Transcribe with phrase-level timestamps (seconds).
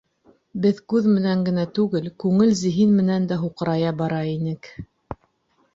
[0.61, 4.73] Беҙ күҙ менән генә түгел, күңел-зиһен менән дә һуҡырая бара инек.